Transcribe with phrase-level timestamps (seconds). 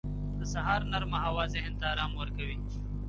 [0.39, 2.57] •د سهار نرمه هوا ذهن ته آرام ورکوي.